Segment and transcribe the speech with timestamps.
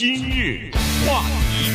[0.00, 0.70] 今日
[1.06, 1.70] 话题，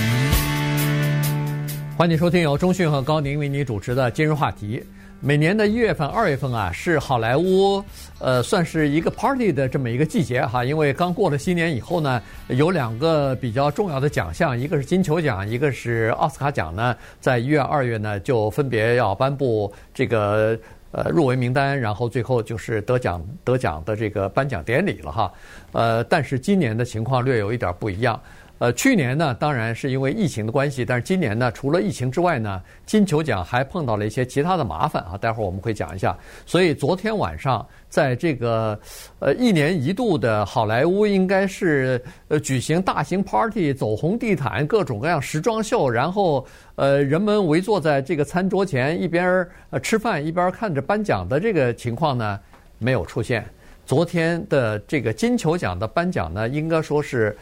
[1.95, 4.83] 欢迎收听由中讯和高宁为你主持的今日话题。
[5.19, 7.83] 每年的一月份、二月份啊，是好莱坞
[8.17, 10.65] 呃算是一个 party 的这么一个季节哈。
[10.65, 20.57] 因为刚过了新年以后呢，有两个比较重要的奖项，一个是金球奖，一个是奥斯卡奖呢，在一月、二月呢就分别要颁布这个。
[20.95, 25.33] 呃，入围名单，然后最后就是得奖得奖的这个颁奖典礼了哈。
[25.73, 28.17] 呃，但是今年的情况略有一点不一样。
[28.57, 35.17] 呃，去年呢，当然是因为疫情的关系，但是今年呢，除了疫情之外呢，金球奖还碰到了一些其他的麻烦啊。
[35.17, 36.17] 待会儿我们会讲一下。
[36.45, 38.79] 所以昨天晚上，在这个
[39.19, 52.39] 呃一年一度的好莱坞，应该是呃举行大型 party、走红地毯、各种各样时装秀，然后呃人们围坐在这个餐桌前，一边儿呃吃饭一边看着颁奖的这个情况呢，
[52.77, 53.45] 没有出现。
[53.85, 57.35] 昨天的这个金球奖的颁奖呢，应该说是。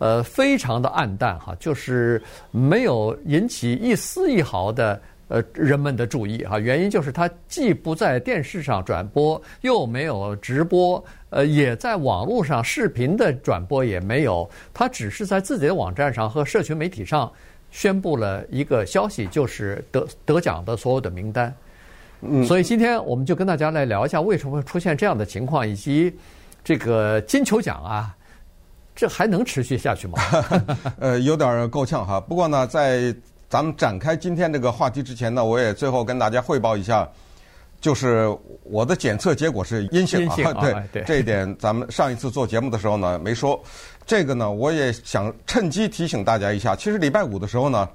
[0.00, 4.98] 呃，非常的暗淡哈，就是没有引起一丝一毫的
[5.28, 6.58] 呃人们的注意哈。
[6.58, 14.48] 原因就是它既不在电视上转播，又没有直播，呃，也在网络上视频的转播也没有。
[14.72, 17.30] 它只是在自己的网站上和社群媒体上
[17.70, 21.54] 宣布了一个消息，就是得得奖的所有的名单。
[22.22, 26.10] 嗯，所以今天我们就跟大家来聊一下为什么会出现这样的情况，以及
[26.64, 28.16] 这个金球奖啊。
[28.94, 30.18] 这还能持续下去吗？
[30.98, 32.20] 呃，有点够呛哈。
[32.20, 33.14] 不过呢，在
[33.48, 37.08] 咱们展开今天这个话题之前呢，我也最后跟大家汇报一下，
[37.80, 38.28] 就是
[38.62, 40.34] 我的检测结果是阴性啊。
[40.34, 43.58] 性啊 对，对这一点咱们上一次做节目的时候呢没说。
[44.06, 46.76] 这个呢，我也想趁机提醒大家一下。
[46.76, 47.88] 其实礼拜五的时候呢，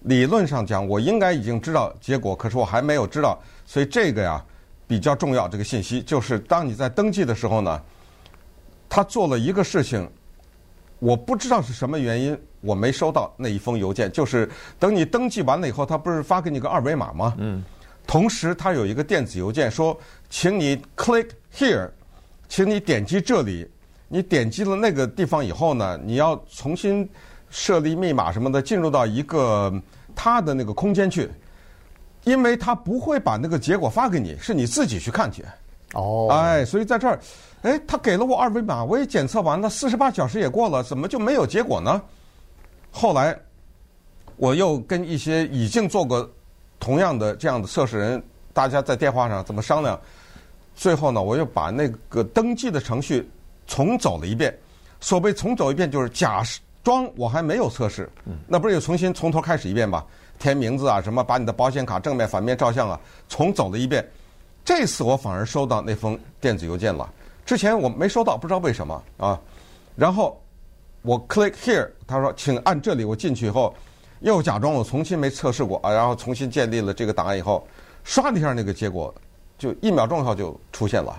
[0.00, 3.38] 理论上讲我应该已经知道结果，可是我还没有知道。
[3.66, 4.42] 所以这个呀
[4.86, 5.46] 比较重要。
[5.46, 7.80] 这个信息就是当你在登记的时候呢，
[8.88, 10.08] 他做了一个事情。
[10.98, 14.10] 我不知道是什么原因，我没收到那一封邮件。
[14.10, 17.34] 就是等你登记完了以后，他不是发给你个二维码吗？
[17.38, 17.62] 嗯。
[18.06, 19.98] 同时，他有一个电子邮件说，
[20.30, 21.90] 请你 click here，
[22.48, 23.68] 请你点击这里。
[24.08, 27.06] 你点击了那个地方以后呢，你要重新
[27.50, 29.70] 设立密码什么的，进入到一个
[30.16, 31.30] 他的那个空间去，
[32.24, 35.44] 因为他不会把那个结果发给你，是你自己去看去。
[35.94, 36.28] 哦。
[36.30, 37.18] 哎，所以在这儿。
[37.62, 42.00] 哎，他给了我二维码，我也检测完了，四十八小时也过了，怎么就没有结果呢？
[42.92, 43.36] 后来
[44.36, 46.30] 我又跟一些已经做过
[46.78, 48.22] 同样的这样的测试人，
[48.52, 50.00] 大家在电话上怎么商量？
[50.76, 53.28] 最后呢，我又把那个登记的程序
[53.66, 54.56] 重走了一遍。
[55.00, 56.44] 所谓重走一遍，就是假
[56.84, 58.08] 装我还没有测试，
[58.46, 60.04] 那不是又重新从头开始一遍吗？
[60.38, 64.08] 填名字啊，什么把你的保险卡正面、反面照相啊，重走了一遍。
[64.68, 67.10] 这次我反而收到那封电子邮件了。
[67.46, 69.40] 之前我没收到，不知道为什么啊。
[69.96, 70.38] 然后
[71.00, 73.02] 我 click here，他说请按这里。
[73.02, 73.74] 我进去以后，
[74.20, 77.66] 又假装我重新没测试过啊，然后重新建立了这个档案以后，
[78.04, 79.14] 刷了一下那个结果，
[79.56, 81.18] 就一秒钟以后就出现了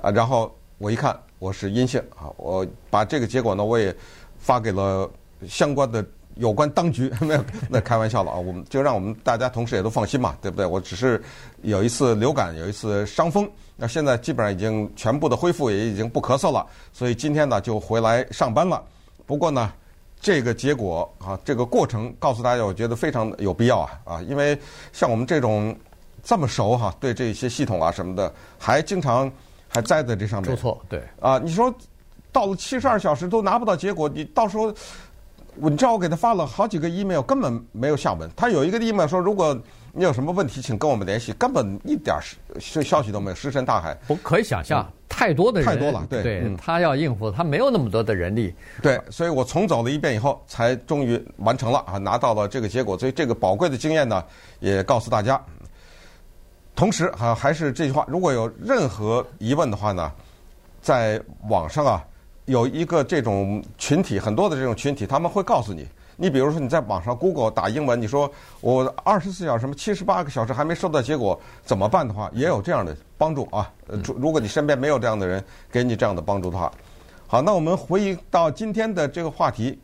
[0.00, 0.10] 啊。
[0.10, 3.94] 然后我一看我是阴性啊，我把这个结果呢我也
[4.38, 5.06] 发给了
[5.46, 6.02] 相关的
[6.38, 8.38] 有关当局， 没有那开玩笑了啊。
[8.38, 10.64] 我们就让我们大家同事也都放心嘛，对不对？
[10.64, 11.22] 我只是
[11.62, 13.48] 有一次流感，有一次伤风。
[13.76, 18.82] 那现在基本上已经全部的恢复，也已经不咳嗽了，所以今天呢就回来上班了。
[19.24, 19.72] 不过呢，
[20.20, 24.58] 这个结果啊，这个过程告诉大家，我觉得非常有必要啊啊，因为
[24.92, 25.76] 像我们这种
[26.24, 29.30] 这么熟哈，对这些系统啊什么的，还经常
[29.68, 30.50] 还栽在这上面。
[30.50, 31.72] 出错，对啊，你说
[32.32, 34.74] 到了七十二小时都拿不到结果，你到时候
[35.60, 38.30] 我你知道我给他发了好几个 email，根本没有下文。
[38.36, 39.58] 他有一个 email 说如果。
[39.90, 41.32] 你有什么问题，请跟我们联系。
[41.32, 42.16] 根本一点
[42.60, 43.96] 消消息都没有，石沉大海。
[44.06, 46.06] 我可以想象，嗯、太多的人，太多了。
[46.08, 48.54] 对，对、嗯、他要应付，他没有那么多的人力。
[48.80, 52.96] 对，所以我重走了一遍以后，才终于完成了啊，拿到了这个结果。
[52.96, 54.22] 所以这个宝贵的经验呢，
[54.60, 55.42] 也告诉大家。
[56.76, 60.12] 同时啊，还是这句话，如果有任何疑问的话呢，
[60.80, 62.04] 在网上啊，
[62.48, 65.86] 有一个这种群体，很多的这种群体，他们会告诉你。
[66.16, 68.28] 你比如说，你在网上 Google 打英文，你说
[68.62, 73.70] 我二十四小时什么七十八个小时还没收到结果，怎么办的话，也有这样的帮助啊。
[74.16, 76.72] 如果你身边没有这样的人给你这样的帮助的话，
[77.26, 79.78] 好，那我们回忆到今天的这个话题，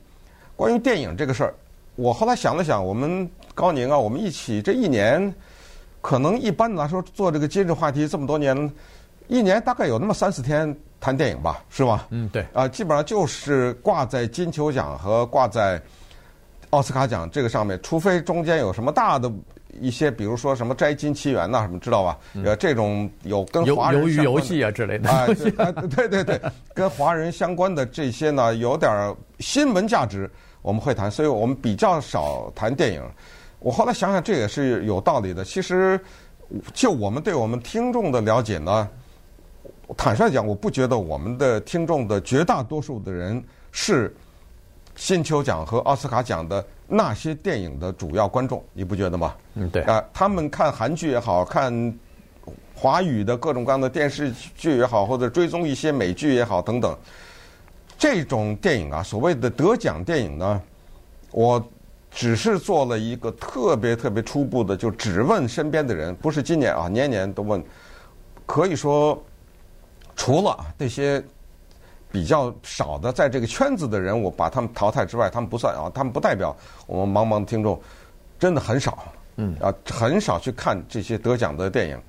[0.56, 1.54] 关于电影这个事儿，
[1.96, 5.32] 我后来想了想，我们高宁啊，我们一起这一年，
[6.00, 8.72] 可能一般来说做这个今日话题这么多年，
[9.28, 12.06] 一年大概有那么三四天谈电影吧，是吧？
[12.10, 12.46] 嗯，对。
[12.54, 15.80] 啊，基本上就是挂在金球奖和挂在。
[16.70, 19.30] 奥斯卡奖这个上面，除非中间有什么大的
[19.80, 22.18] 一些，比如说什么《摘金奇缘》呐，什么知道吧？
[22.44, 25.24] 呃，这种有跟华人鱿鱼游戏啊之类的啊，
[25.94, 26.40] 对对对，
[26.74, 28.90] 跟华人相关的这些呢，有点
[29.38, 30.28] 新闻价值，
[30.62, 33.00] 我们会谈，所以我们比较少谈电影。
[33.60, 35.44] 我后来想想，这也是有道理的。
[35.44, 36.00] 其实，
[36.72, 38.88] 就我们对我们听众的了解呢，
[39.96, 44.14] 坦率讲，我不觉得我们的听众的绝大多数的人是
[44.94, 49.34] 金球奖和奥斯卡奖的那些电影的主要观众，你不觉得吗？
[49.54, 49.82] 嗯，对。
[49.82, 51.98] 啊，他们看韩剧也好看
[52.74, 56.96] 华语的各种各样的电视剧也好，或者追踪一些美剧也好等等，
[57.98, 60.62] 这种电影啊，所谓的得奖电影呢，
[61.30, 61.62] 我
[62.10, 67.62] 只是做了一个特别特别初步的，就只问身边的人，不是今年啊，年年都问，
[68.46, 69.20] 可以说
[70.16, 71.22] 除了那些。
[72.12, 76.56] 比较少的，在这个圈子的人，我把他们淘汰之外，他们不算啊，他们不代表
[76.86, 77.76] 我们茫茫的听众，
[78.38, 82.00] 真的很少，嗯啊，很少去看这些得奖的电影。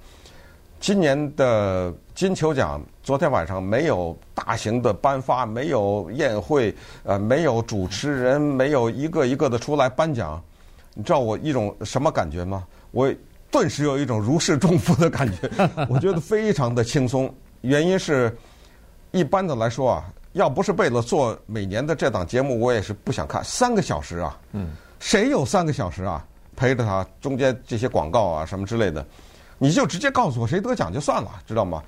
[0.79, 6.71] 今年的金球奖，昨天晚上没有大型的颁发，没有宴会，
[7.01, 10.39] 呃，没有主持人，没有一个一个的出来颁奖。
[10.93, 12.63] 你知道我一种什么感觉吗？
[12.91, 13.11] 我
[13.49, 15.49] 顿时有一种如释重负的感觉，
[15.89, 17.33] 我觉得非常的轻松。
[17.65, 18.35] 原因是。
[19.11, 20.03] 一般的来说啊，
[20.33, 24.37] 要不是为了做每年的这档节目，我也是不想看三个小时啊。
[24.51, 26.21] 嗯，谁有三个小时啊？
[26.53, 29.05] 陪着他中间这些广告啊什么之类的，
[29.57, 31.81] 你就直接告诉我谁得奖就算了，知道吗？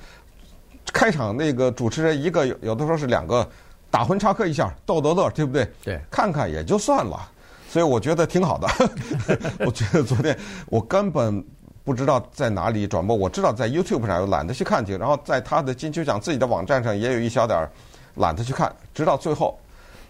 [0.94, 3.46] 开场那个主持人一个有的时候是两个
[3.92, 5.70] 打魂插科一下逗逗乐，对不对？
[5.84, 7.30] 对，看看也就算了。
[7.70, 8.70] 所以我觉得挺好的。
[9.68, 11.46] 我觉得昨天我根本。
[11.88, 14.98] 不知道在哪里转播，我知道在 YouTube 上有，懒得去看去。
[14.98, 17.72] 然后在他的金球奖自己的网站上也有一小点儿
[18.16, 19.58] 懒得去看，直到最后，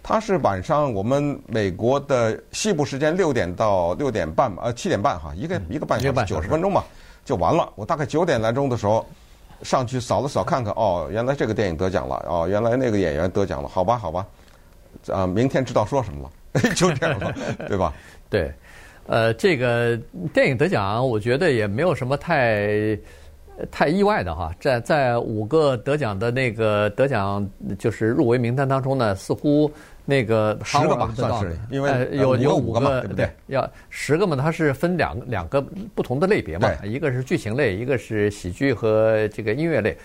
[0.01, 6.83] 他是晚上我们美国的西部时间六点到六点半吧，呃七点半哈，一个一个半小时九十分钟嘛，
[7.24, 7.71] 就完了。
[7.75, 9.06] 我大概九点来钟的时候
[9.62, 14.25] 上去扫了扫看看，哦，原来这个电影得奖了，哦，原来那个演员得奖了，好吧，好吧，
[15.13, 17.31] 啊，明天知道说什么了， 就这样了，
[17.68, 17.94] 对吧？
[18.31, 18.51] 对。
[19.07, 19.98] 呃，这个
[20.33, 22.98] 电影得奖，我觉得也没有什么太
[23.71, 24.54] 太意外的哈。
[24.59, 27.50] 在在五个得奖的那个得奖
[27.80, 29.71] 就是入围名单当中呢，似乎
[30.06, 33.30] 那个十个吧，算是因为、呃、有有五个嘛，对不对？
[33.48, 35.62] 要十个嘛，它是分两两个
[35.95, 39.98] 不同的类别嘛，一个是剧情类，一个是喜剧和这个音乐类。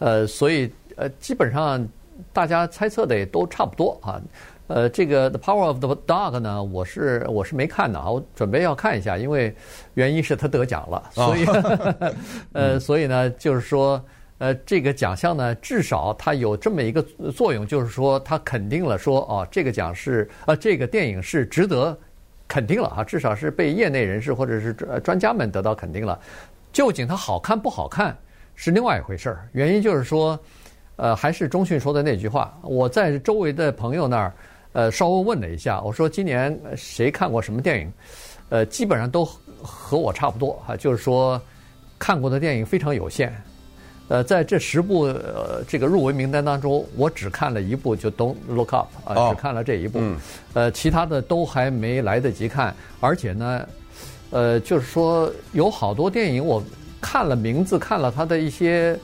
[0.00, 1.86] 呃，所以呃，基本上
[2.32, 4.20] 大家猜测的也都差不多啊。
[4.68, 9.54] 呃，这个《The Power of the Dog》呢，我是我是没看的啊，我准备要看一下，因为
[9.94, 12.14] 原因是他得奖了，所以， 哦、
[12.52, 14.04] 呃，所以呢，就是说，
[14.36, 17.02] 呃，这个奖项呢，至少它有这么一个
[17.34, 21.98] 作用，就是说，它肯定了说，哦，这个奖是，呃，这个电影是值得
[22.46, 26.20] 肯定了啊，至少是被业内人士或者是专专家们得到肯定了。
[26.74, 28.14] 究竟它好看不好看
[28.54, 30.38] 是另外一回事儿，原因就是说，
[30.96, 34.30] 呃，还是中讯说的那句话，我在周围的朋友那儿。
[34.72, 37.92] 呃，稍微问了一下，我说今年谁看过什么电影？
[38.50, 39.24] 呃，基本上都
[39.62, 41.40] 和我差不多哈，就是说
[41.98, 43.34] 看过的电影非常有限。
[44.08, 50.00] 呃，在这十部呃这个入围名单当中，我只看了一部，就《Don't Look Up》啊，只看了这一部。
[50.54, 53.68] 呃，其他的都还没来得及看，而且呢，
[54.30, 56.62] 呃，就是说有好多电影我
[57.00, 58.98] 看了名字，看了它的一些。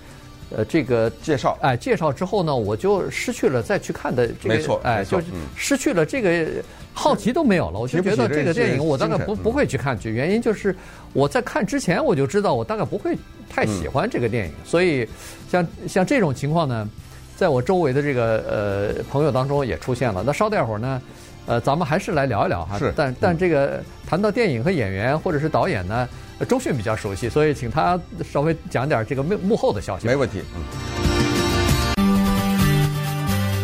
[0.51, 5.21] 呃，这个介绍，哎，介绍之后呢，我就失去了再去看的这个，没错，哎，就
[5.57, 6.47] 失去了这个
[6.93, 7.79] 好奇都没有了。
[7.79, 10.75] 我就觉得这个电影我大概不不会去看去，原因就是
[11.13, 13.17] 我在看之前我就知道我大概不会
[13.49, 15.09] 太喜欢这个电影，所以
[15.51, 16.89] 像像这种情况呢，
[17.35, 20.23] 在我周围的这个呃朋友当中也出现了。
[20.25, 21.03] 那稍待会儿呢，
[21.47, 22.79] 呃，咱们还是来聊一聊哈。
[22.79, 26.09] 是，但但这个谈到电影和演员或者是导演呢？
[26.49, 30.07] 周迅比较熟悉，所以请他稍微讲点这个幕幕后的消息。
[30.07, 30.43] 没问题。
[30.57, 30.63] 嗯。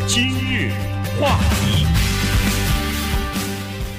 [0.07, 0.71] 今日
[1.21, 1.87] 话题，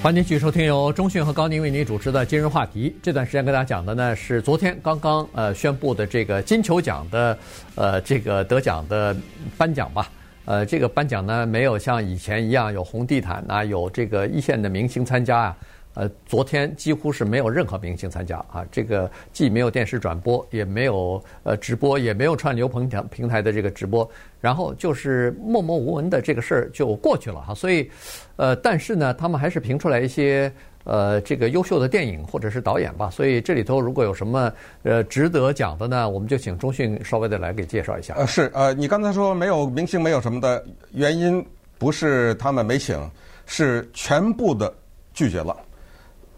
[0.02, 2.90] 欢迎继续收听由中讯和高宁为您主持的《今日话题》。
[3.04, 7.38] 这段时间跟大家讲的呢是昨天刚刚呃宣布的这个金球奖的
[7.76, 9.16] 呃这个得奖的
[9.58, 10.10] 颁奖吧。
[10.52, 15.58] 呃，这个颁奖呢没有像以前一样有红地毯啊，有这个一线的明星参加啊。
[15.94, 24.10] 呃，昨天几乎是没有任何明星参加啊，这个既没有电视转播，也没有呃直播，也没有串流平台平台的这个直播，
[24.42, 27.54] 然后就是默默无闻的这个事儿就过去了哈。
[27.54, 27.90] 所以，
[28.36, 30.52] 呃，但是呢，他们还是评出来一些
[30.84, 33.10] 呃这个优秀的电影或者是导演吧。
[33.10, 34.52] 所以这里头如果有什么
[34.84, 38.14] 呃值得讲的呢，我们就请中讯稍微的来给介绍一下。
[38.16, 41.46] 呃，是呃，你刚才说没有明星没有什么的原因，
[41.78, 42.98] 不是他们没请，
[43.46, 44.74] 是全部的
[45.14, 45.56] 拒绝了。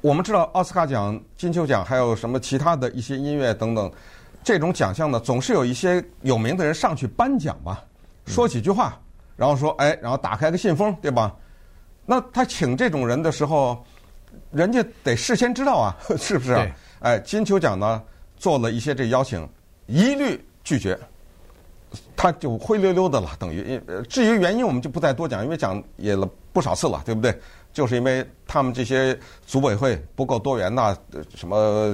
[0.02, 3.90] 我们知道奥斯卡奖、金球奖，还有什么其他的一些音乐等等，
[4.44, 7.82] 这种奖项呢，总是有一些有名的人上去颁奖吧，
[8.26, 9.00] 说几句话，
[9.38, 11.34] 然后说，哎，然后打开个信封，对吧？
[12.06, 13.82] 那他请这种人的时候，
[14.54, 16.54] 人家得事先知道啊， 是不是？
[16.54, 16.68] 啊
[17.00, 18.02] 哎，金球奖呢
[18.38, 19.46] 做了一些这邀请，
[19.88, 20.98] 一律拒绝，
[22.16, 23.82] 他就灰溜溜的了，等于。
[24.08, 27.38] 至于原因，我们就不再多讲，因为讲也了不少次了，对不对？
[27.74, 30.96] 就是因为他们这些组委会不够多元呐，
[31.36, 31.94] 什么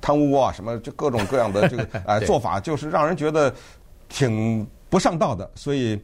[0.00, 3.54] 贪污啊，什么就各种各样的这个哎做法，就是让人觉得
[4.08, 5.98] 挺不上道的，所以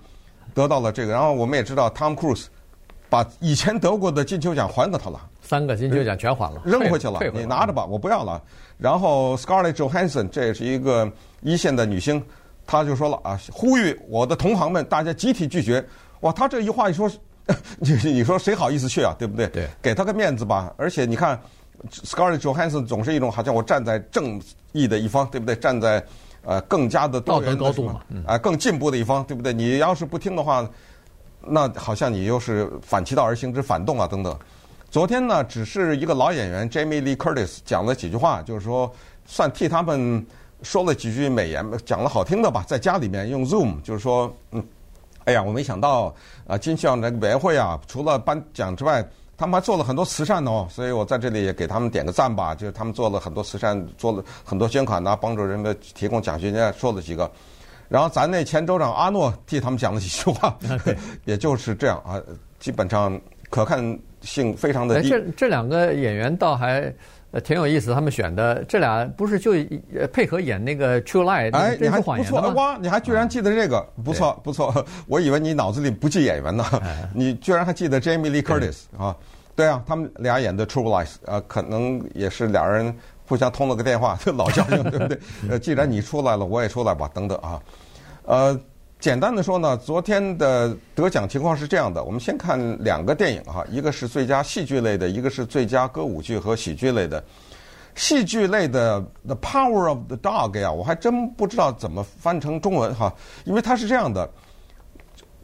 [0.55, 1.13] 得到了这个。
[1.13, 2.47] 然后我们也知道，Tom Cruise。
[3.11, 7.19] 把以前得过的金球奖还给他了，三个金球奖全还了，扔回去 了。
[7.33, 8.43] 你拿着吧，我不要了。
[8.77, 12.23] 然后 Scarlett Johansson 这也是一个一线的女星，
[12.67, 15.83] 她就说了啊，呼吁我的同行们，大家集体拒绝。
[16.21, 17.11] 哇，她这一话一说，
[17.81, 19.15] 你你说谁好意思去啊？
[19.19, 19.47] 对不对？
[19.47, 20.71] 对，给她个面子吧。
[20.77, 21.41] 而且你看
[21.91, 24.39] ，Scarlett Johansson 总是一种好像我站在正
[24.73, 25.57] 义的一方，对不对？
[25.57, 26.05] 站在
[26.45, 29.51] 呃更加的道德高度嘛，啊，更进步的一方，对不对？
[29.51, 30.69] 你要是不听的话。
[31.51, 34.37] 那好像你又是反其道而行之，反动啊等等。
[34.91, 38.91] 昨天呢，只是一个老演员 Jamie Lee Curtis 讲了几句话，就是说
[39.27, 40.27] 算替他们
[40.63, 42.65] 说了几句美言，讲了好听的吧。
[42.67, 44.65] 在家里面用 Zoom，就是说，嗯，
[45.25, 46.15] 哎呀，我没想到
[46.47, 52.55] 啊，金像那个委员会啊，除了颁奖之外，他们还做了很多慈善哦，所以我在这里也给他们点个赞吧。
[52.55, 57.31] 就是他们做了很多慈善，做了很多捐款呐，帮助人们提供奖学金，说了几个。
[57.91, 60.57] 然后咱那前州长阿诺替他们讲了几句话，
[61.27, 62.19] 也就是这样啊，
[62.59, 63.79] 基本上可看
[64.23, 65.09] 性非常的低。
[65.09, 66.93] 这这两个演员倒还
[67.45, 69.53] 挺有意思，他们选的这俩不是就
[70.13, 71.51] 配合演那个《True Lie》？
[71.57, 72.79] 哎，你还不错哇！
[72.81, 74.87] 你还居然记得这个，不错不错。
[75.07, 76.65] 我以为你脑子里不记演员呢，
[77.15, 79.15] 你居然还记得 Jamie Lee Curtis 啊？
[79.55, 82.95] 对啊，他们俩演的《True Lies》啊，可能也是俩人。
[83.29, 85.19] 互相通了个电话， 老交情，对不对？
[85.51, 87.61] 呃，既然你出来了，我也出来吧，等等啊。
[88.25, 88.59] 呃，
[89.01, 92.03] 简单的说呢，昨天的得奖情况是这样的。
[92.03, 97.23] 我们先看两个电影哈，一个是最佳戏剧类的，一个是最佳歌舞剧和喜剧类的。
[97.95, 103.13] 戏剧类的《The Power of the Dog》呀，我还真不知道怎么翻成中文哈，
[103.45, 104.29] 因为它是这样的，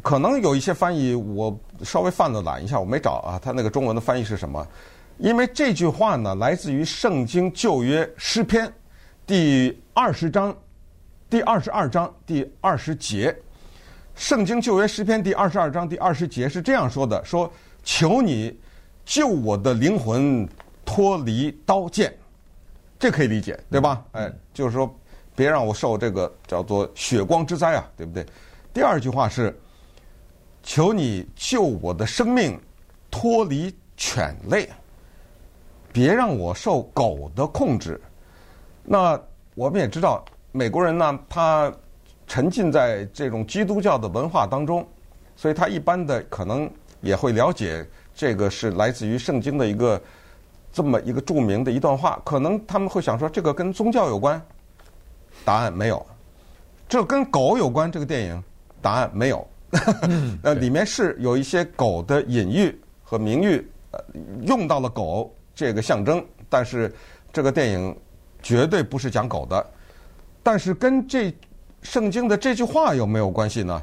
[0.03, 4.67] 可能有一些翻译我稍微犯了懒一下，我没找啊，它那个中文的翻译是什么？
[5.19, 8.67] 因为这句话呢，来自于《圣经旧约诗篇》
[9.25, 10.53] 第二十章
[11.35, 13.33] 第二十二章第二十节，
[14.15, 18.57] 《圣经旧约诗篇》第二十二章第二十节是这样说的：“说求你
[19.05, 20.49] 救我的灵魂
[20.85, 22.17] 脱离刀剑。”
[23.01, 24.05] 这可以理解，对吧？
[24.13, 24.89] 哎，就是说
[25.35, 28.25] 别让我受这个叫做血光之灾啊，对不对？
[28.73, 29.59] 第二句话是
[30.63, 32.57] ：“求你救我的生命
[33.11, 34.71] 脱离犬类。”
[35.93, 38.01] 别让我受狗的控制。
[38.85, 39.21] 那
[39.57, 40.25] 我们也知道，
[40.57, 41.73] 美国人呢，他
[42.29, 44.87] 沉浸在这种基督教的文化当中，
[45.35, 46.71] 所以他一般的可能
[47.01, 47.85] 也会了解
[48.15, 50.01] 这个是来自于圣经的一个
[50.73, 52.23] 这么一个著名的一段话。
[52.25, 54.41] 可能他们会想说，这个跟宗教有关？
[55.45, 56.07] 答案没有。
[56.89, 57.91] 这跟狗有关？
[57.91, 58.45] 这个电影？
[58.81, 59.45] 答案没有。
[60.45, 63.99] 呃，里面是有一些狗的隐喻和名誉，呃，
[64.47, 65.35] 用到了狗。
[65.53, 66.93] 这个象征，但是
[67.33, 67.97] 这个电影
[68.41, 69.67] 绝对不是讲狗的，
[70.45, 71.35] 但是跟这
[71.83, 73.83] 圣经的这句话有没有关系呢？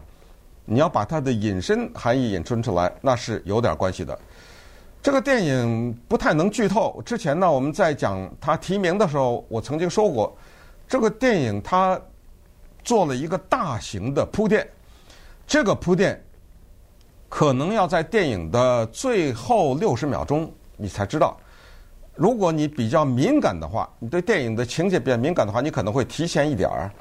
[0.64, 4.18] 你要把它的引申含义引申出来，那是有点关系的。
[5.02, 7.02] 这个电影不太能剧透。
[7.04, 10.38] 之前呢，我们在讲它提名的时候，我曾经说过，
[10.88, 12.00] 这个电影它
[12.84, 14.70] 做了一个大型的铺垫，
[15.48, 16.24] 这个铺垫
[17.28, 21.36] 可能要在电影的最后六十秒钟你才知道。
[22.22, 26.92] 如果你比较敏感的话，你对电影的情节比较敏感的话，你可能会提前一点儿。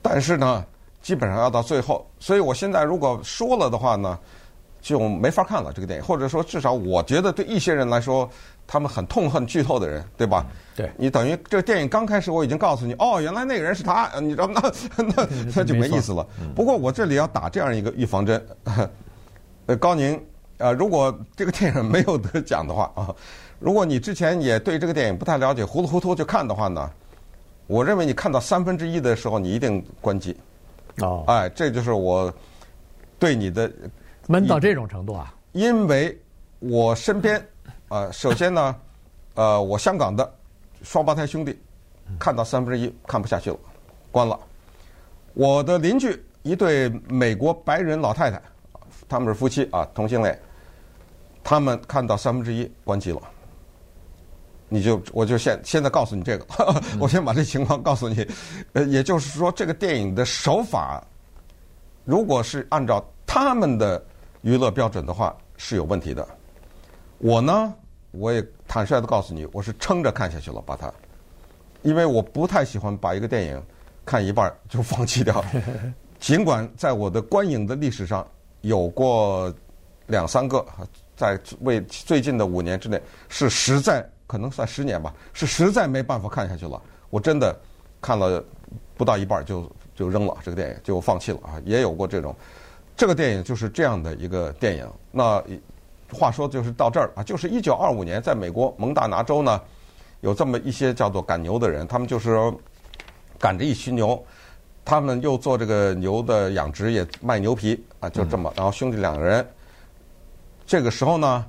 [0.00, 0.64] 但是呢，
[1.02, 2.06] 基本上要到最后。
[2.18, 4.18] 所以我现在如果说了的话呢，
[4.80, 6.04] 就没法看了这个电影。
[6.04, 8.26] 或者说，至少我觉得对一些人来说，
[8.66, 10.46] 他们很痛恨剧透的人，对吧？
[10.74, 10.90] 对。
[10.96, 14.46] 你等于这个电影刚开始我已经告诉你，哦，原来那个人是他，你知道？
[14.46, 14.62] 那
[14.96, 16.26] 那那就没意思了。
[16.56, 18.42] 不过我这里要打这样一个预防针。
[19.66, 20.18] 呃，高宁，
[20.58, 23.14] 呃，如果这个电影没有得奖的话啊。
[23.60, 26.88] 如果你之前也对这个电影不太了解，糊里糊涂就看的话呢，
[27.66, 30.36] 我认为你看到三分之一的时候，你一定关机。
[30.98, 32.32] 哦，哎，这就是我
[33.18, 33.68] 对你的
[34.28, 35.34] 闷到这种程度啊！
[35.50, 36.16] 因为
[36.60, 37.44] 我身边，
[37.88, 38.76] 呃，首先呢，
[39.34, 40.32] 呃，我香港的
[40.84, 41.58] 双胞胎兄弟
[42.16, 43.58] 看到三分之一看不下去了，
[44.12, 44.38] 关了。
[45.34, 48.40] 我的邻居一对美国白人老太太，
[49.08, 50.40] 他们是夫妻啊，同性恋，
[51.48, 53.22] 他们看到三分之一关机了。
[54.68, 56.44] 你就我就现现在告诉你这个，
[57.00, 58.28] 我先把这情况告诉你。
[58.74, 61.02] 呃，也就是说，这个电影的手法，
[62.04, 64.04] 如果是按照他们的
[64.42, 66.28] 娱乐标准的话，是有问题的。
[67.16, 67.72] 我呢，
[68.10, 70.92] 我也坦率的告诉你，我是撑着看下去了，把它，
[71.80, 73.62] 因为我不太喜欢把一个电影
[74.04, 75.42] 看一半就放弃掉。
[76.20, 78.28] 尽管在我的观影的历史上
[78.60, 79.50] 有过
[80.08, 80.62] 两三个，
[81.18, 82.98] 在为最近的五年之内
[83.28, 84.08] 是实在。
[84.28, 86.78] 可能算十年吧，是实在没办法看下去了。
[87.08, 87.58] 我真的
[87.98, 88.44] 看了
[88.94, 91.56] 不到一半就就扔了这个电影，就放弃了啊。
[91.64, 92.36] 也有过这种，
[92.94, 94.86] 这个电影就是这样的一个电影。
[95.10, 95.42] 那
[96.12, 99.58] 话说就是到这儿啊，就是一九二五年，在美国蒙大拿州呢，
[100.20, 102.52] 有这么一些叫做赶牛的人，他们就是
[103.38, 104.22] 赶着一群牛，
[104.84, 108.52] 他们又做这个牛的养殖，也卖牛皮啊，就这么。
[108.54, 109.48] 然后兄弟两个人，
[110.68, 111.46] 这个时候呢，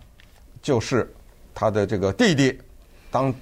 [0.62, 1.14] 就是
[1.54, 2.58] 他的这个弟弟。
[3.12, 3.34] 当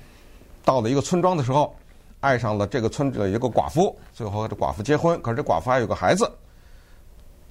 [0.65, 1.75] 到了一个村庄的时候，
[2.19, 5.21] 爱上了这个村的一个寡妇，最后和这寡妇结婚。
[5.21, 6.27] 可是这寡妇还有个孩子，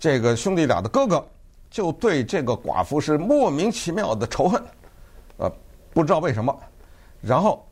[0.00, 1.24] 这个兄弟俩的哥哥
[1.70, 4.60] 就对这个寡妇是莫名其妙的仇恨，
[5.36, 5.48] 呃，
[5.94, 6.58] 不知道为什么，
[7.20, 7.64] 然后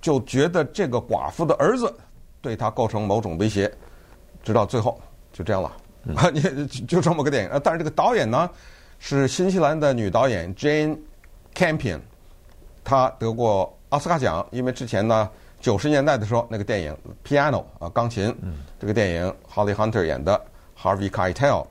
[0.00, 1.92] 就觉得这个寡妇的儿子
[2.40, 3.68] 对他构成某种威胁，
[4.44, 5.00] 直到最后
[5.32, 5.72] 就这样了。
[6.14, 6.40] 啊，你
[6.86, 7.60] 就这么个电影。
[7.64, 8.48] 但是这个导演呢
[9.00, 10.96] 是新西兰的女导演 Jane
[11.54, 11.98] Campion。
[12.84, 15.28] 她得过奥斯卡奖，因为之前呢，
[15.58, 16.96] 九十年代的时候那个电影
[17.28, 18.32] 《Piano》啊，钢琴，
[18.78, 20.40] 这个电影 Holly Hunter 演的
[20.80, 21.66] ，Harvey Keitel，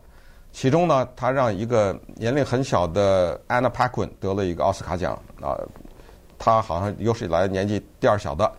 [0.52, 5.56] 其中呢，她让一个年龄很小的 Anna Paquin 得了一个奥斯卡奖啊，
[6.38, 8.52] 她好像有史以来年纪第二小的。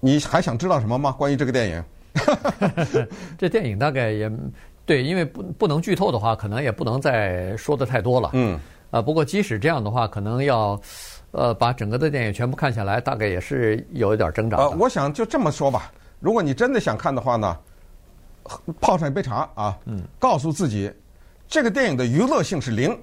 [0.00, 1.12] 你还想知道什么吗？
[1.12, 1.84] 关于这个电影？
[3.38, 4.30] 这电影大概也
[4.84, 8.30] 对，因为不不能剧透的话，可能也不能再说的太多了。
[8.32, 8.58] 嗯，
[8.90, 10.80] 啊，不过即使这样的话，可能要。
[11.34, 14.58] 呃，把整个的电影全部看下来，大概也是有一点挣扎。
[14.58, 17.56] 呃，我想就这么说吧，如果你真的想看的话呢，
[18.82, 20.92] 泡上一杯茶啊，嗯，告诉自己，
[21.48, 22.94] 这个电影的娱乐性是零，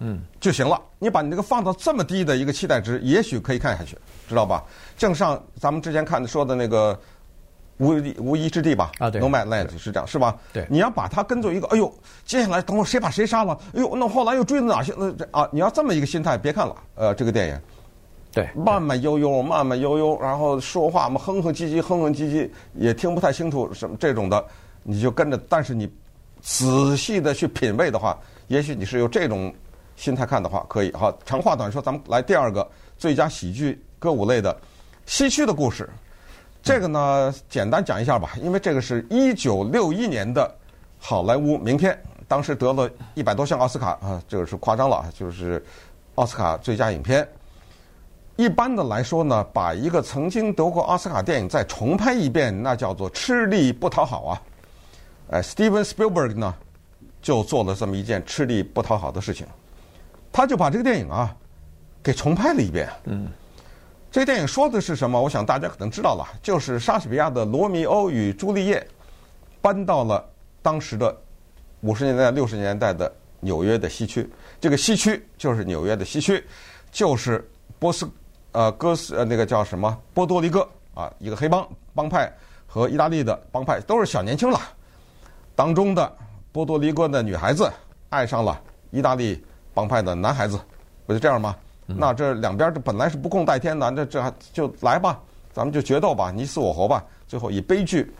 [0.00, 0.82] 嗯，就行了。
[0.98, 3.96] 你把你这个放到这么低的一个期待值，也许可以看下去，
[4.28, 4.64] 知道吧？
[4.98, 6.98] 正像咱们之前看的说的那个
[7.78, 10.36] 无无依之地吧，啊，对，Nomadland 是这样，是吧？
[10.52, 11.92] 对，你要把它跟做一个，哎呦，
[12.24, 13.58] 接下来等会儿谁把谁杀了？
[13.74, 14.94] 哎呦，那后来又追到哪些？
[14.96, 17.60] 那这啊，你要这么一个心态，别看了，呃，这个电影。
[18.32, 24.44] 对，慢慢悠悠，慢慢悠悠，然后说话嘛，哼哼唧唧，哼哼唧唧，也听不太清楚什么这种的，
[24.82, 25.40] 你就跟着。
[25.48, 25.90] 但是你
[26.42, 29.54] 仔细的去品味的话，也许你是有这种
[29.96, 30.92] 心态看的话，可以。
[30.92, 32.66] 好，长话短说，咱们来第二个
[32.98, 34.52] 最佳喜剧歌舞类的
[35.06, 35.84] 《西区的故事》。
[36.66, 40.52] 这个呢，简单讲一下吧，因为这个是一九六一年的
[40.98, 45.64] 好莱坞名片，当时得了一百多项奥斯卡啊，这个是夸张了，就是
[46.16, 47.26] 奥斯卡最佳影片。
[48.34, 54.42] 一般的来说呢，把一个曾经得过奥斯卡电影再重拍一遍，那叫做吃力不讨好啊。
[55.30, 56.52] 哎，Steven Spielberg 呢，
[57.22, 59.46] 就做了这么一件吃力不讨好的事情，
[60.32, 61.32] 他就把这个电影啊，
[62.02, 62.88] 给重拍了一遍。
[63.04, 63.28] 嗯，
[64.16, 65.20] 这电影说的是什么？
[65.20, 68.80] 我想大家可能知道了，就是莎士比亚的《罗密欧与朱丽叶》
[69.60, 70.26] 搬到了
[70.62, 71.14] 当时的
[71.82, 74.26] 五十年代、六十年代的纽约的西区。
[74.58, 76.42] 这个西区就是纽约的西区，
[76.90, 77.46] 就是
[77.78, 78.08] 波斯。
[78.52, 82.34] 呃，哥斯呃，那个叫什么波多黎各啊，一个黑帮帮派
[82.66, 84.58] 和意大利的帮派都是小年轻了。
[85.54, 86.10] 当中的
[86.52, 87.70] 波多黎各的女孩子
[88.08, 88.58] 爱上了
[88.90, 90.58] 意大利帮派的男孩子，
[91.06, 91.54] 不就这样吗？
[91.88, 95.20] 嗯、那这两边这本来是不共戴天的，这这还就来吧，
[95.52, 98.12] 咱们就决斗吧，你死我活吧，最后以悲剧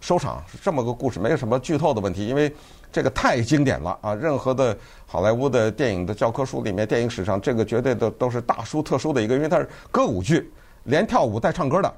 [0.00, 2.52] 收场，是这么个故事，没有什么剧透的问题，因为。
[2.94, 4.14] 这个太经典了啊！
[4.14, 10.52] 任何的好莱坞的电影的教科书里面，电影史上这个绝对的都是大书特书的一个，因为它是歌舞剧，
[10.84, 11.90] 连跳舞带唱歌的。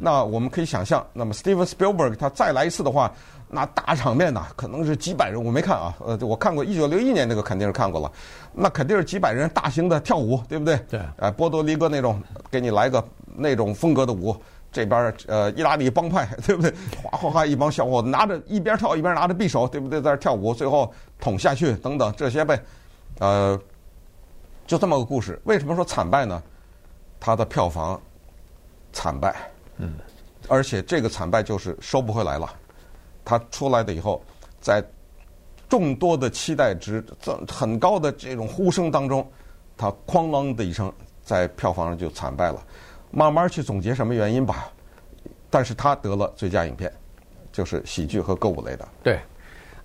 [0.00, 3.12] 那我们可以想象，那么 Steven Spielberg 他再来一次的话，
[3.52, 5.42] 那大场面呐，可能是几百人。
[5.42, 8.12] 我没看啊，呃，我看过一九六一年那个肯定是看过了，
[8.52, 10.76] 那肯定是几百人大型的跳舞，对不对？
[10.88, 11.00] 对。
[11.16, 14.36] 呃，波多黎各那种，给你来个那种风格的舞。
[14.72, 16.72] 这边呃，意大利帮派对不对？
[17.02, 20.00] 哗哗哗，一帮小伙子拿着一边跳一边拿着匕首，对不对？
[20.00, 22.62] 在这跳舞，最后捅下去等等这些呗，
[23.18, 23.60] 呃，
[24.68, 25.40] 就这么个故事。
[25.42, 26.40] 为什么说惨败呢？
[27.18, 28.00] 它的票房
[28.92, 29.34] 惨败，
[29.78, 29.92] 嗯，
[30.46, 32.48] 而且这个惨败就是收不回来了。
[33.24, 34.22] 它出来的以后，
[34.60, 34.84] 在
[35.68, 39.26] 众多的期待值这很高的这种呼声当中，
[39.76, 42.62] 它哐啷的一声，在票房上就惨败了。
[43.10, 44.70] 慢慢去总结什么原因吧，
[45.48, 46.92] 但是他得了最佳影片，
[47.50, 48.88] 就是喜剧和歌舞类的。
[49.02, 49.18] 对，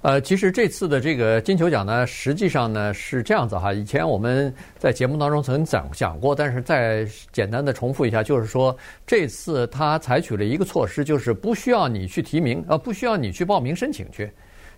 [0.06, 3.74] 呃，其实这次的这个金球奖呢，实际上呢是这样子哈。
[3.74, 14.32] 以前我们在节目当中曾经讲讲过，但是再简单的重复一下，就是说这次他采取了一个措施，就是不需要你去提名，呃，不需要你去报名申请去，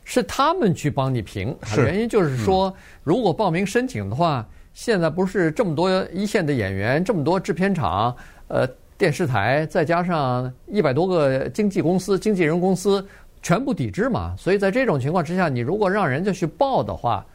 [0.05, 1.53] 是他们去帮你评。
[1.63, 1.83] 是。
[1.83, 8.15] 原因就是说，如果报名申请的话，现在不是这么多一线的演员，这么多制片厂，
[8.47, 8.65] 呃。
[8.99, 13.07] 电视台再加上一百多个经纪公司、经纪人公司
[13.41, 17.25] 全部抵制嘛，所以在这种情况之下，你如果让人家去报的话，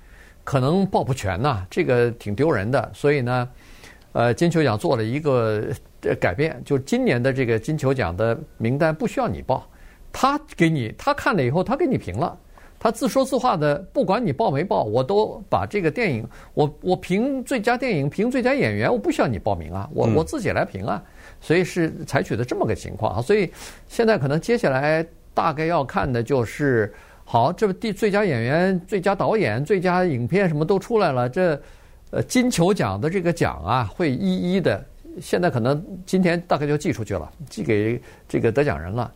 [0.44, 2.90] 可能报不全呐，这个挺丢人的。
[2.92, 3.48] 所以呢，
[4.12, 5.64] 呃，金球奖做了一个
[6.20, 9.66] 改变，就今年的这个金球奖的名单不需要你报，
[10.12, 12.38] 他给你，他看了以后，他给你评了。
[12.78, 21.00] 他自说自话的，不管你报没报，我都把这个电影，我我评最佳电影，评最佳演员，我不需要你报名啊，我我自己来评啊。
[21.40, 23.22] 所以是采取的这么个情况啊。
[23.22, 23.52] 所以
[23.86, 26.92] 现在可能接下来大概要看的就是，
[27.24, 31.60] 好，这第最佳演员、最佳导演、最佳影片什么都出来了，这
[32.10, 34.84] 呃金球奖的这个奖啊，会一一的，
[35.20, 39.12] 现在可能今天大概就寄出去了，寄给这个得奖人了。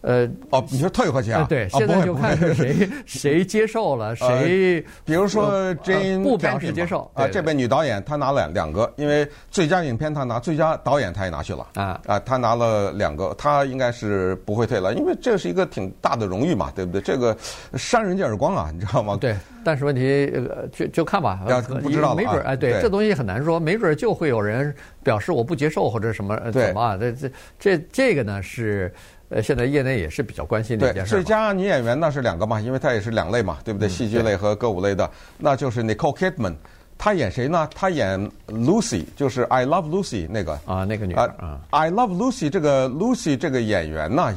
[0.00, 1.44] 呃哦，你说退回去啊？
[1.48, 17.00] 对，现在就看是谁 谁接受了，谁比如说 Jane 不表示接受啊，这位女导演她拿了两个，因为最佳影片她拿，最佳导演她也拿去了啊啊，她拿了两个，她应该是不会退了，因为这是一个挺大的荣誉嘛，对不对？
[17.00, 17.36] 这个
[17.74, 19.18] 扇人家耳光啊，你知道吗？
[19.20, 20.32] 对，但是问题
[20.72, 21.40] 就就看吧，
[21.82, 26.96] 不知道没准哎，对，这东西很难说，没准就会有人表示我不接受或者什么怎么啊？
[26.96, 28.92] 这这这这个呢是。
[29.30, 31.14] 呃，现在业内也是比较关心的一件事。
[31.14, 33.88] 最佳女演员那是两个嘛，因为她也是两类嘛，对不对？
[33.88, 36.54] 戏剧类和歌舞类的，那就是 Nicole Kidman，
[36.96, 37.68] 她演谁呢？
[37.74, 41.60] 她演 Lucy，就是 I Love Lucy 那个啊，那个女啊。
[41.70, 44.34] I Love Lucy 这个 Lucy 这个演员呢，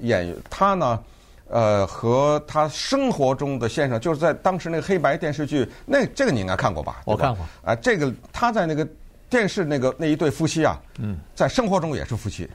[0.00, 1.02] 演她呢，
[1.48, 7.00] 呃，和她生活中的先生，就是在当时那个黑白电视剧，那这个你应该看过吧？
[7.06, 7.46] 我看过。
[7.64, 8.86] 啊，这个她在那个
[9.30, 12.46] 电视那个那一对夫妻啊，嗯，在生活中也是夫妻。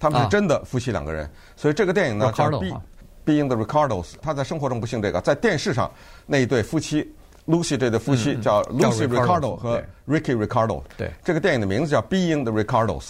[0.00, 2.50] 他们是真的夫妻两个人，啊、所以这个电影呢叫
[3.26, 4.04] 《Being the Ricardos》。
[4.22, 5.88] 他在生活中不姓这个，在电视上
[6.26, 7.06] 那一对夫妻
[7.46, 10.82] ，Lucy 这对夫妻叫 Lucy Ricardo 和 Ricky Ricardo。
[10.96, 13.00] 对，这个电影的名字叫《Being the Ricardos》，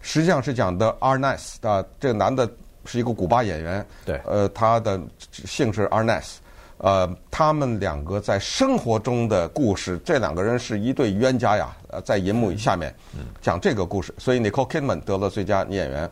[0.00, 2.48] 实际上是讲的 Arnaz 啊，这个男的
[2.84, 3.84] 是一个古巴演员。
[4.04, 5.00] 对，呃，他的
[5.32, 6.36] 姓是 Arnaz。
[6.78, 11.74] 呃，他们两个在生活中的故事，这两个人是一对冤家呀。
[11.88, 12.94] 呃，在银幕下面
[13.40, 16.08] 讲这个故事，所以 Nicole Kidman 得了最佳女演员。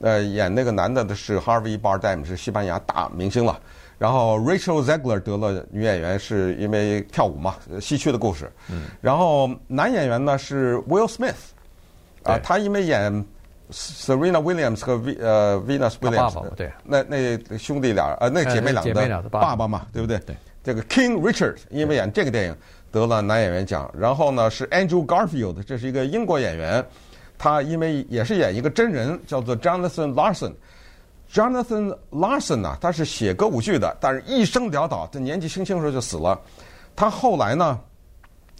[0.00, 3.58] 呃，演那个男的的是 Harvey Bardem，是西班牙大明星了。
[3.96, 8.50] 然后 Rachel Zegler 得了女演员，是因为跳舞嘛，西区的故事。
[9.00, 11.34] 然后男演员呢是 Will Smith，
[12.24, 13.24] 啊，他因为演
[13.70, 20.18] Serena Williams 和 V 呃 Venus Williams，对，那那兄弟俩呃那姐妹俩的爸爸嘛，对不对？
[20.26, 20.36] 对。
[20.64, 22.56] 这个 King Richard 因为演这个电影
[22.90, 23.88] 得了男演员奖。
[23.96, 26.84] 然后呢是 Andrew Garfield，这是一个英国演员。
[27.36, 30.52] 他因为也是演一个真人，叫做 Jonathan Larson。
[31.32, 36.40] Jonathan Larson 呢，他是写歌舞剧的，但是一生潦倒，他年纪轻轻的时候就死了。
[36.94, 37.80] 他后来呢，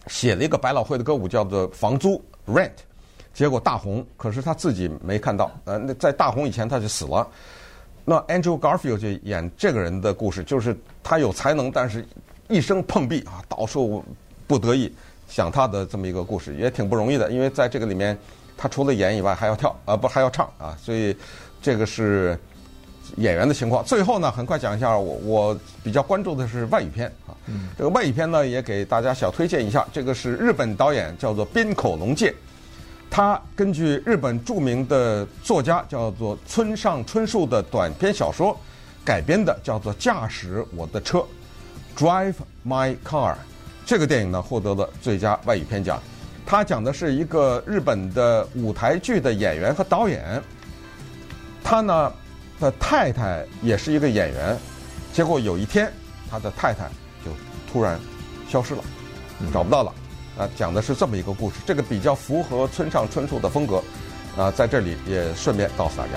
[0.08, 2.20] 写了一个百老汇的歌舞，叫做《房租》
[2.52, 2.72] （Rent），
[3.32, 5.52] 结果大红，可是他自己没看到。
[5.66, 7.24] 呃，那在大红以前他就死了。
[8.04, 12.04] 那 Andrew Garfield 就演这个人的故事，就是他有才能，但是
[12.48, 14.04] 一生碰壁啊，到处
[14.48, 14.92] 不得意，
[15.28, 18.18] 讲他的这么一个故事，也挺不容易的，因为在这个里面。
[18.56, 21.16] 他除了演以外还要跳啊，不还要唱啊，所以
[21.60, 22.38] 这个是
[23.16, 23.84] 演员的情况。
[23.84, 27.34] 最后呢，很快讲一下我我比较关注的是外语片啊。
[27.76, 29.86] 这个外语片呢，也给大家小推荐一下。
[29.92, 32.34] 这个是日本导演叫做滨口龙介，
[33.10, 38.58] 他根据日本著名的作家叫做村上春树的短篇小说
[39.04, 41.18] 改编的，叫做《驾驶我的车》
[41.96, 42.36] （Drive
[42.66, 43.34] My Car）。
[43.84, 46.02] 这个电影呢，获得了最佳外语片奖。
[46.46, 50.42] 他讲的是一个日本的舞台剧的演员和导演，
[51.62, 52.12] 他呢
[52.60, 54.56] 的太太也是一个演员，
[55.12, 55.90] 结果有一天
[56.30, 56.84] 他的太太
[57.24, 57.30] 就
[57.72, 57.98] 突然
[58.48, 58.84] 消失了，
[59.52, 59.92] 找不到了。
[60.36, 63.82] 啊，讲的是这么一个故事，这个比较符合村上春树的风格。
[64.36, 66.12] 啊，在这里也顺便告诉大家，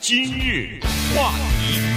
[0.00, 0.80] 今日
[1.14, 1.95] 话题。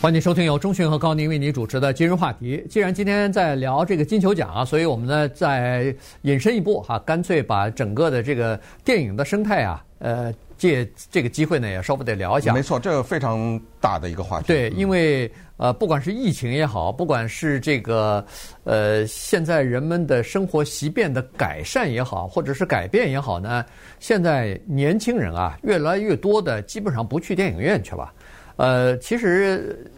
[0.00, 2.64] 欢迎收听由钟迅和高宁为你主持的今日话题。
[2.70, 12.54] 既然今天在聊这个金球奖啊，所以我们呢再引申一步哈，干脆把整个的这个电影的生态啊，呃，借这个机会呢也稍微得聊一下。
[12.54, 14.46] 没错，这个非常大的一个话题。
[14.46, 18.24] 对，因为呃，不管是疫情也好，不管是这个
[18.62, 23.64] 呃现在人们的生活习变的改善也好，或者是改变也好呢，
[23.98, 28.12] 现在年轻人啊越来越多的基本上不去电影院去了。
[28.58, 29.90] 呃，其实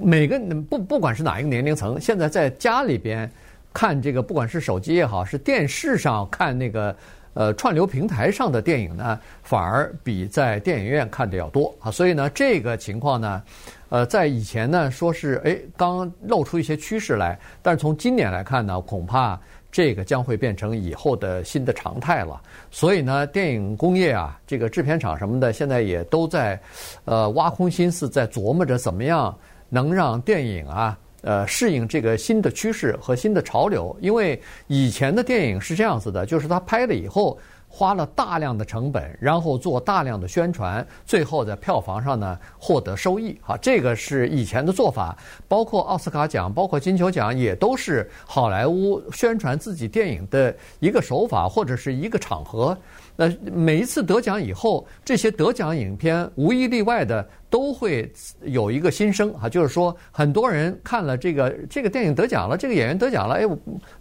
[0.00, 3.30] 每个不不管是哪一个年龄层，现在在家里边
[3.72, 6.96] 看这个，不管是手机也好，是电视上看那个。
[7.38, 13.42] 呃，串流平台上的电影呢，反而比在电影院看的要多啊，所以呢，这个情况呢，
[13.90, 19.38] 呃，在以前呢，说是诶刚露出一些趋势来，但是从今年来看呢，恐怕
[19.70, 22.40] 这个将会变成以后的新的常态了。
[22.70, 26.60] 所以呢，电影工业啊，这个制片厂什么的，现在也都在
[27.04, 29.36] 呃挖空心思在琢磨着怎么样
[29.68, 30.98] 能让电影啊。
[31.22, 37.36] 呃，适应这个新的趋势和新的潮流，因为以前的电影是这样子的，就是他拍了以后
[37.76, 43.38] 花了大量的成本，然后做大量的宣传，最后在票房上呢获得收益。
[43.42, 45.14] 哈，这个是以前的做法，
[45.46, 52.74] 包括奥斯卡奖，包括金球奖，也都是好莱坞宣传自己电影的一个手法或者是一个场合。
[53.18, 63.48] 那每一次得奖以后，这些得奖影片无一例外的都会有一个新生啊，就是说很多人看了这个这个电影得奖了，这个演员得奖了，哎，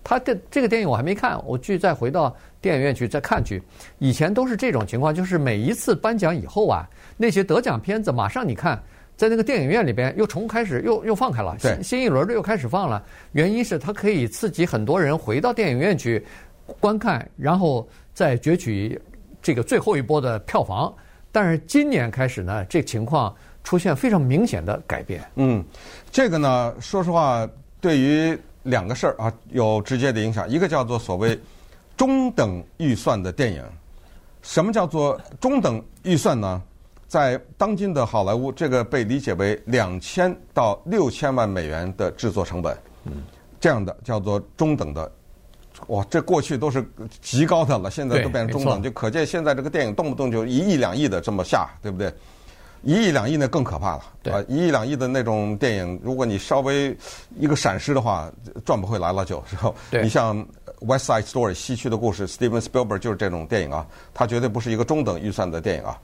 [0.03, 3.63] 他的这个电影我还没看，我去再回到电影院去再看去。
[3.99, 8.83] 以前都是这种情况，就是每一次颁奖以后啊，那些得奖片子马上你看
[9.15, 13.01] 在那个电影院里边又重开始又又放开了，新新一轮的又开始放了，
[13.31, 16.21] 原因是它可以刺激很多人回到电影院去
[16.81, 17.87] 观看，然后。
[18.15, 18.99] 在攫取
[19.41, 20.91] 这个最后一波的票房，
[21.31, 25.21] 但是今年开始呢，这个情况出现非常明显的改变。
[25.35, 25.63] 嗯，
[26.11, 27.47] 这个呢，说实话，
[27.81, 30.49] 对于两个事儿啊有直接的影响。
[30.49, 31.37] 一个叫做所谓
[31.97, 33.61] 中等预算的电影，
[34.41, 36.63] 什么叫做中等预算呢？
[37.07, 43.23] 在当今的好莱坞，这个被理解为两千到六千万美元的制作成本，嗯，
[43.59, 45.11] 这样的叫做中等的。
[45.87, 46.85] 哇，这过去都是
[47.21, 52.13] 极高的了，现在都变成中等，就可见现在这个电影动不动就一亿两亿的这么下，对不对？
[52.83, 56.95] 一亿两亿那更可怕了，对啊，一亿两亿的那种电影，如果你稍微
[57.37, 58.31] 一个闪失的话，
[58.63, 59.43] 赚不回来了就。
[59.49, 60.37] 是后你像
[60.81, 65.97] 《West Side Story》西区的故事，Steven Spielberg 就是这种电影啊，它绝对不是一个中等预算的电影啊。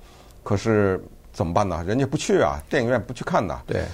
[0.43, 0.99] 可是
[1.31, 1.83] 怎么办呢？
[1.87, 3.61] 人家不去啊，电影院不去看呐。
[3.67, 3.85] 对，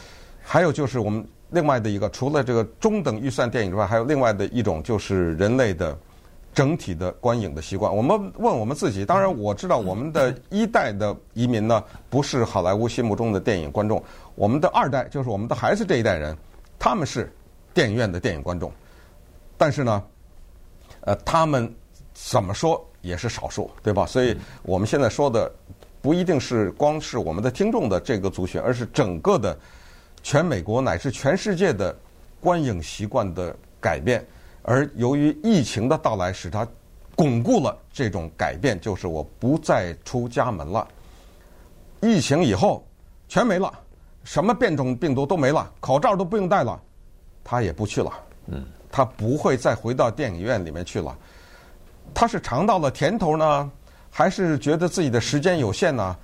[0.42, 1.26] 还有就是我们。
[1.50, 5.98] 另外的一个，除了这个中等预算电影之外，还有另外的一种，就是人类的
[6.54, 7.96] 整体的观影的习惯。
[7.96, 14.04] 我们问我们自己，当然我知道我们的一代的移民呢，不是好莱坞心目中的电影观众。
[14.36, 16.36] 我们的二代，就是我们的孩子这一代人，
[16.78, 17.32] 他们是
[17.74, 18.70] 电影院的电影观众。
[19.56, 20.04] 但是呢，
[21.02, 21.74] 呃，他们
[22.14, 24.06] 怎么说也是少数，对吧？
[24.06, 25.50] 所以我们现在说的
[26.02, 29.58] 不一定是光是我们的听众的这个族群，而是整个的。
[30.28, 31.98] 全美国乃至全世界的
[32.42, 34.28] 观影习惯的改变，
[34.62, 36.68] 而由于疫情的到来，使它
[37.16, 40.86] 巩固了这种改变，就是我不再出家门了。
[42.02, 42.86] 疫情以后
[43.30, 43.72] 全没了，
[44.26, 46.78] 什么变种病毒都没了，口罩都不用戴了，
[47.42, 48.12] 他也不去了。
[48.48, 51.18] 嗯，他不会再回到电影院里面去了。
[52.14, 53.72] 他是尝到了甜头呢，
[54.12, 56.18] 还是觉得自己的时间有限呢？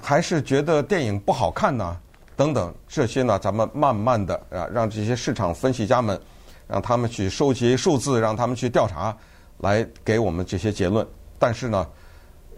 [0.00, 1.98] 还是觉得电影不好看呢？
[2.42, 6.20] 等等，这些呢，咱们慢慢的啊，让这些市场分析家们，
[6.66, 9.16] 让他们去收集数字，让他们去调查，
[9.58, 11.06] 来给我们这些结论。
[11.38, 11.86] 但是呢，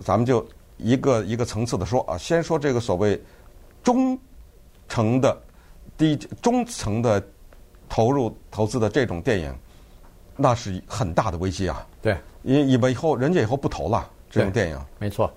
[0.01, 0.47] 咱们就
[0.79, 3.23] 一个一个层次的说啊，先说这个所谓
[3.83, 4.19] 中
[4.89, 5.39] 层的
[5.99, 7.23] 低中层的
[7.87, 9.55] 投入投资的这种电影，
[10.35, 11.87] 那是很大的危机啊。
[12.01, 14.81] 对，因以为以后人家以后不投了这种电影。
[14.99, 15.31] 没错。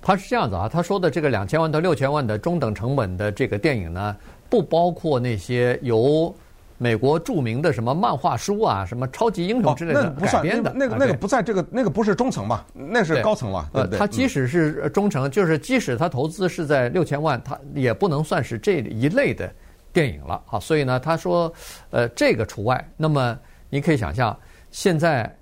[0.00, 4.16] 他是这样子啊，他说的这个两千万到六千万的中等成本的这个电影呢，
[4.48, 6.34] 不包括那些由
[6.78, 10.72] 美国著名的什么漫画书啊、什么超级英雄之类的改编的。
[10.74, 13.68] 那个那个不在这个那个不是中层嘛，那是高层了。
[13.72, 19.52] 呃，他即使是中层，就是即使他投资是在六千万，他也不能算是这一类的
[19.92, 20.60] 电影了啊。
[20.60, 21.52] 所以呢，他说
[21.90, 22.88] 呃这个除外。
[22.96, 24.36] 那么你可以想象
[24.70, 25.34] 现在。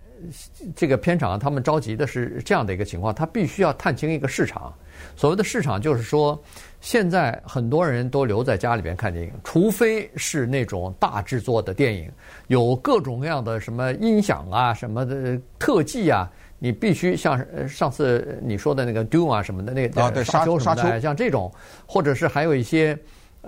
[0.75, 4.73] 这个片场他们着急的是这样的一个情况，他必须要探清一个市场。
[5.15, 6.41] 所谓的市场就是说，
[6.81, 12.11] 现在很多人都留在家里边看电影，除非是那种大制作的电影，
[12.47, 21.53] 有各种各样的什么音响啊、什么的特技啊，你必须像上次你说的那个 Doom 啊什么的那个、啊、对沙丘什么的，像这种，
[21.87, 22.99] 或者是还有一些。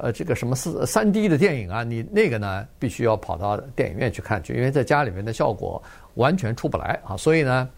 [0.01, 5.83] 呃，这个什么四三 D 的电影啊，你那个呢，必须要跑到电影院去看去，因为在家里面的效果
[6.19, 7.17] 完全出不来啊。
[7.17, 7.69] 所以呢，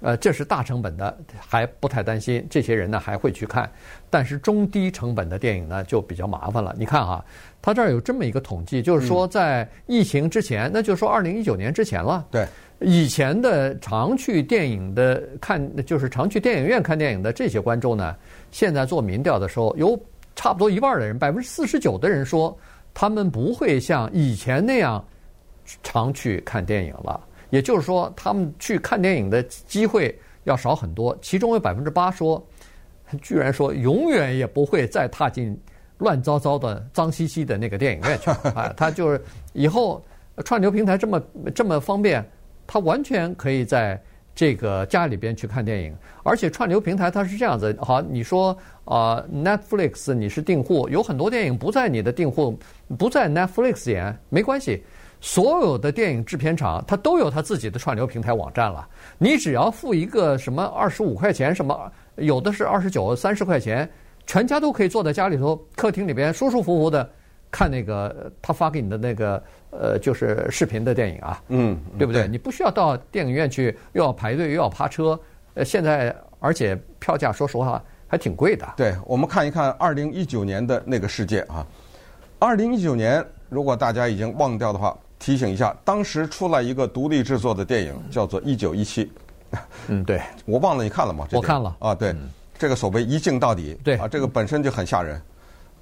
[0.00, 3.70] 呃，这是大成本的，还不太担心这些人呢还会去看。
[4.08, 6.74] 但是中低成本的电影呢就比较麻烦了。
[6.78, 7.24] 你看啊，
[7.60, 12.26] 他这儿有这么一个统计，就是说在疫情之前，那就是说二零一九年之前了。
[12.30, 12.46] 对，
[12.80, 18.16] 以前的常去电影的看，就是常去电影院看电影的这些观众呢，
[18.50, 20.00] 现在做民调的时候有。
[20.36, 22.56] 差不多一半的人，百分之四十九的人说，
[22.94, 25.04] 他们不会像以前那样
[25.82, 27.20] 常去看电影了。
[27.50, 31.16] 也就是说，他们去看电影的机会要少很多。
[31.20, 32.44] 其中有百分之八说，
[33.20, 35.60] 居然说永远也不会再踏进
[35.98, 38.30] 乱糟糟的、脏兮兮的那个电影院去。
[38.54, 39.20] 啊，他就是
[39.52, 40.02] 以后
[40.44, 41.22] 串流平台这么
[41.54, 42.24] 这么方便，
[42.66, 44.00] 他完全可以在
[44.34, 45.94] 这个家里边去看电影。
[46.22, 52.58] 而且串流平台它是这样子，好，你说啊，呃，Netflix 你是订户，有很多电影不在你的订户，
[52.98, 54.84] 不在 Netflix 演，没关系。
[55.20, 58.88] 所有的电影制片厂，它都有它自己的串流平台网站了。
[59.18, 63.88] 你只要付一个什么二十五块钱，什么有的是二十九、三十块钱，
[64.26, 67.08] 全家都可以坐在家里头客厅里边舒舒服服的
[67.50, 71.42] 看那个他发给你的那个呃，就是视频的电影啊。
[71.48, 72.26] 嗯，对不对？
[72.26, 75.20] 你不需要到电影院去，又要排队又要趴车。
[75.52, 78.66] 呃，现在而且票价说实话还挺贵的。
[78.74, 81.66] 对，我们看一看二零一九年的那个世界啊。
[82.38, 84.96] 二零一九年，如果大家已经忘掉的话。
[85.20, 89.04] 提醒一下，当时出来一个独立制作的电影，叫做《一九一七》。
[89.86, 91.28] 嗯，对， 我忘了你看了吗？
[91.30, 92.12] 我看了啊，对，
[92.58, 95.20] 这个所谓一镜到底，对啊，这个本身就很吓人，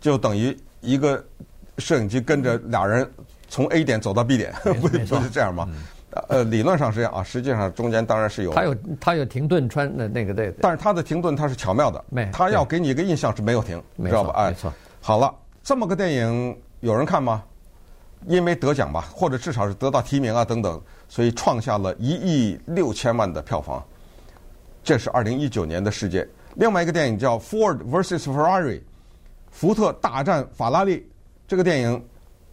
[0.01, 1.24] 就等于一个
[1.79, 3.09] 摄影机跟着俩人
[3.48, 5.66] 从 A 点走到 B 点， 不是不是这样吗？
[6.29, 8.53] 呃，理论上是这样啊，实际上中间当然是有。
[8.53, 14.33] 他有他有停顿穿的那个对，但是他的停顿他是巧妙的，没，他要给你一个印象是没有停，知道吧？
[14.37, 14.72] 哎，没错。
[15.01, 17.44] 好了，这么个电影有人看吗？
[18.26, 23.83] 因为得奖吧，或者至少是得到提名啊等等，所以创下了一亿六千万的票房。
[24.83, 26.26] 这是二零一九年的世界。
[26.54, 28.78] 另外一个电影叫《Ford vs Ferrari》，
[29.50, 31.09] 福特大战法拉利。
[31.46, 32.04] 这个电影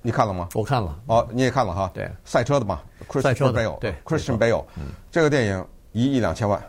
[0.02, 0.50] 你看了吗？
[0.54, 1.00] 我看了。
[1.08, 1.90] 哦，你也看了哈？
[1.94, 2.10] 对。
[2.24, 3.52] 赛车的嘛？，Christian。
[3.52, 4.64] Bale，对，Christian Bale。
[4.78, 4.88] 嗯。
[5.10, 6.62] 这个电影一亿两千万。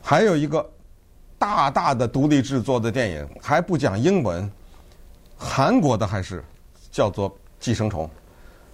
[0.00, 0.64] 还有一个
[1.38, 4.50] 大大的独立制作的电影，还不讲英文，
[5.36, 6.44] 韩国的还是。
[6.92, 7.28] 叫做
[7.64, 8.04] 《寄生虫》，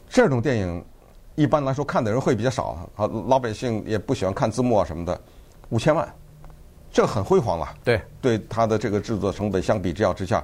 [0.08, 0.84] 这种电影
[1.36, 5.20] 一般来说看的人会比较少啊，老百姓也不喜欢看字幕啊什么的。
[5.68, 6.12] 五千万，
[6.90, 7.68] 这很辉煌了。
[7.84, 10.42] 对，对它的这个制作成本相比之下之下，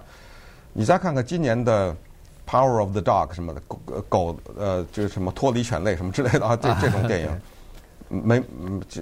[0.73, 1.93] 你再看看今年的
[2.49, 7.41] 《Power of the Dog》什么的狗狗呃就是什么脱离犬类什么之类的啊， 这这种电影
[8.09, 8.41] 没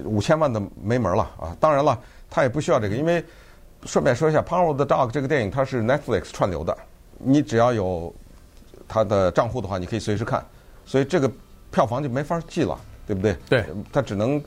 [0.05, 1.55] 五千万的没门了啊！
[1.59, 1.95] 当然了，
[2.31, 3.23] 它也不需要这个，因为
[3.83, 6.75] 顺便说一下，《Power of the Dog》这个电影它是 Netflix 串流的，
[7.19, 8.11] 你只要有。
[8.87, 10.43] 他的账户的话，你可以随时看，
[10.85, 11.31] 所以这个
[11.71, 13.35] 票房就没法记了，对不对？
[13.49, 14.41] 对，它只能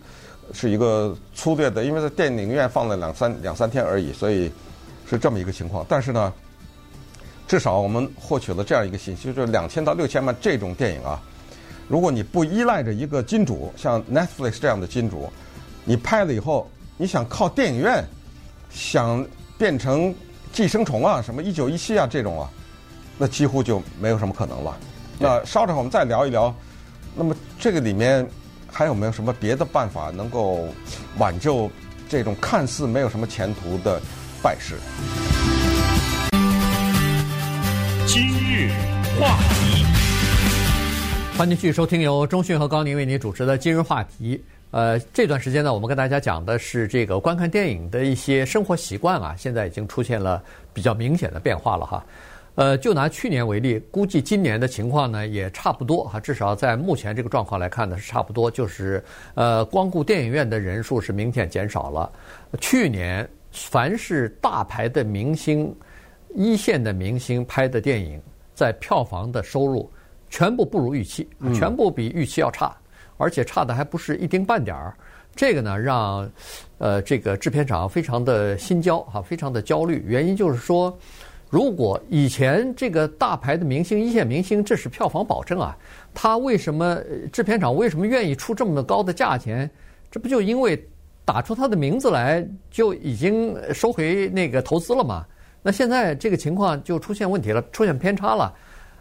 [0.52, 4.50] 是一个粗略的，因为在电影院放了两三两三天而已，所以
[5.08, 5.84] 是这么一个情况。
[5.88, 6.32] 但是呢，
[7.46, 11.20] 至少我们获取了这样一个信息，就是两千到六千万这种电影啊，
[11.88, 15.30] 如果你不依赖着一个金主，像 Netflix 这样的金主，
[15.84, 18.04] 你拍了以后，你想靠电影院
[18.70, 19.26] 想
[19.58, 20.14] 变成
[20.52, 22.48] 寄生虫啊，什么一九一七啊这种啊。
[23.18, 24.78] 那几乎就没有什么可能了。
[25.18, 26.54] 那稍后我们再聊一聊。
[27.16, 28.24] 那么这个里面
[28.70, 30.68] 还有没有什么别的办法能够
[31.18, 31.68] 挽救
[32.08, 34.00] 这种看似没有什么前途的
[34.40, 34.76] 败势？
[38.06, 38.70] 今日
[39.18, 39.84] 话题，
[41.36, 44.40] 欢迎继续收听由中讯和高宁为您主持的今日话题。
[44.70, 52.04] 呃，这段时间呢，我们跟大家讲的是这个观看电影的一些生活习惯啊，现在已经出现了比较明显的变化了哈。
[52.58, 59.00] 呃，就拿去年为例，估计今年的情况呢也差不多哈，至少在目前这个状况来看呢是差不多，就是
[59.34, 62.10] 呃，光顾电影院的人数是明显减少了。
[62.60, 65.72] 去年凡是大牌的明星、
[66.34, 68.20] 一线的明星拍的电影，
[68.56, 69.88] 在票房的收入
[70.28, 72.76] 全部不如预期，全部比预期要差，
[73.18, 74.92] 而且差的还不是一丁半点儿。
[75.32, 76.28] 这个呢，让
[76.78, 80.98] 呃这个制片厂非常的心焦哈，非常的焦虑，原因就是说。
[81.50, 85.74] 如果以前这个大牌的明星、一线明星，这是票房保证啊，
[86.12, 86.98] 他为什么
[87.32, 89.70] 制片厂为什么愿意出这么高的价钱？
[90.10, 90.86] 这不就因为
[91.24, 95.24] 打出他的名字来就已经收回那个投资了吗？
[95.62, 98.54] 那现在这个情况就出现问题了，出现偏差了。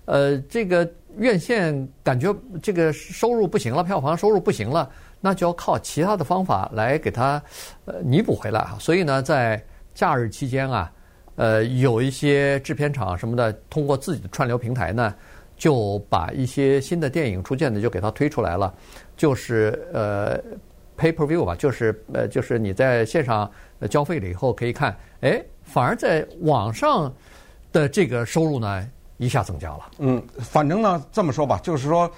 [0.06, 7.44] 呃，这个院线感觉这个收入不行了，票房收入不行了，那就要靠其他的方法来给他
[7.84, 8.78] 呃弥补回来啊。
[8.80, 9.62] 所以呢，在
[9.94, 10.90] 假日期间啊。
[11.38, 15.14] 呃，有一些制片厂什么的，通过自己的串流平台呢，
[15.56, 18.74] 就把一些新的电影出现的就给它推出来了，
[19.16, 20.38] 就是呃
[20.98, 23.50] ，pay per view 吧，就是呃，就是你在线上
[23.88, 27.14] 交费了以后可以看，哎，反而在网上
[27.72, 29.92] 的这个收入呢一下增加了。
[30.00, 32.12] 嗯，反正呢这么说吧，就是说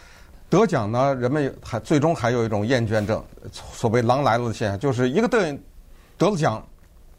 [0.50, 5.64] 得奖呢，人们还最终还有一种厌倦症，所谓“狼来了”的现象，就是一个电影
[6.18, 6.66] 得了奖，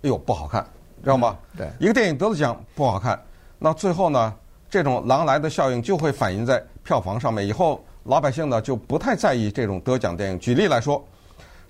[0.03, 0.67] 哎呦不好看。
[1.03, 1.37] 知道吗？
[1.57, 3.21] 对，一个电影得了奖不好看，
[3.59, 4.35] 那最后呢，
[4.69, 7.47] 这种狼来的效应就会反映在票房上面。
[7.47, 10.39] 以后老百姓呢就不太在意这种得奖电影。
[10.39, 11.03] 举例来说，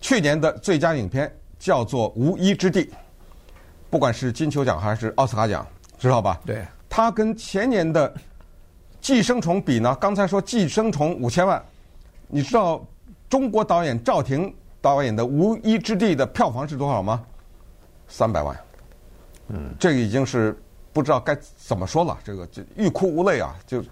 [0.00, 2.84] 去年的最佳影片叫做《无依之地》，
[3.88, 5.66] 不管是金球奖还是奥斯卡奖，
[5.98, 6.40] 知道吧？
[6.44, 6.64] 对。
[6.88, 8.10] 它跟前年的
[9.00, 9.96] 《寄生虫》比呢？
[10.00, 11.62] 刚才说《寄生虫》五千万，
[12.26, 12.84] 你知道
[13.28, 17.22] 中国导演赵婷导演的《无依之地》的票房是多少吗？
[18.08, 18.58] 三百万。
[19.52, 20.56] 嗯，这个已经是
[20.92, 23.54] 不知道该怎么说了，这个就欲哭无泪啊！
[23.66, 23.82] 就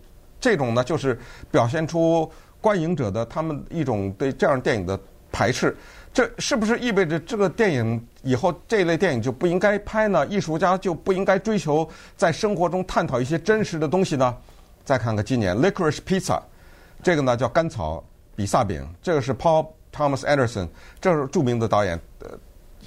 [0.40, 1.18] 这种呢，就是
[1.50, 2.30] 表现出
[2.60, 4.98] 观影者的他们一种对这样电影的
[5.32, 5.76] 排斥。
[6.12, 10.26] 这是不是意味着这个电影以后这类电影就不应该拍呢？
[10.26, 14.36] 艺术家就不应该追求在生活中探讨一些真实的东西呢？
[14.84, 16.36] 再看看今年《Licorice Pizza》，
[17.02, 18.02] 这个呢叫甘草
[18.34, 20.68] 比萨饼，这个是 Paul Thomas Anderson，
[21.00, 22.00] 这是著名的导演。
[22.20, 22.30] 呃，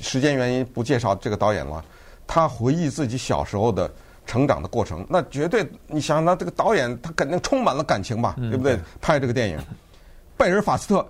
[0.02, 1.84] 时间原因不介绍这个导演了。
[2.28, 3.92] 他回忆自己小时候的
[4.26, 8.80] 成长的过程，那绝对你想想，他这个导演他肯定充满了感情吧，对不对？
[9.00, 9.60] 拍这个电影，
[10.38, 11.06] 贝尔法斯特。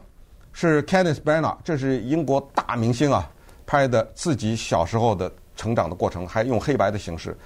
[0.53, 3.26] 是 Kenneth Branagh，这是英国大明星啊，
[3.66, 7.38] 拍的自己小时候的成长的过程，还用黑白的形式。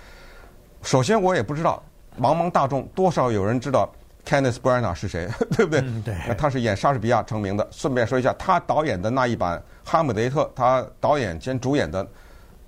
[0.81, 1.83] 首先，我也不知道，
[2.19, 3.87] 茫茫大众多少有人知道
[4.25, 5.81] Kenneth Branagh 是谁， 对不对？
[5.81, 6.15] 嗯、对。
[6.35, 7.67] 他是演莎士比亚成名的。
[7.69, 12.03] 顺便说一下，他导演的那一版《哈姆雷特》，他导演兼主演的